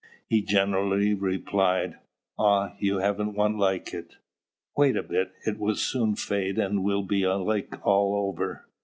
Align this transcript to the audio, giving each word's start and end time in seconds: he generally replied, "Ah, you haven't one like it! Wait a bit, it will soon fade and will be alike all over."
he 0.27 0.41
generally 0.41 1.13
replied, 1.13 1.99
"Ah, 2.35 2.73
you 2.79 2.97
haven't 2.97 3.35
one 3.35 3.59
like 3.59 3.93
it! 3.93 4.15
Wait 4.75 4.97
a 4.97 5.03
bit, 5.03 5.31
it 5.45 5.59
will 5.59 5.75
soon 5.75 6.15
fade 6.15 6.57
and 6.57 6.83
will 6.83 7.03
be 7.03 7.21
alike 7.21 7.75
all 7.85 8.15
over." 8.15 8.65